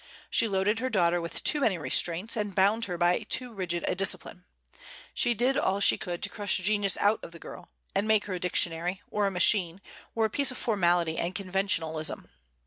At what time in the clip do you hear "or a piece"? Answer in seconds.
10.15-10.49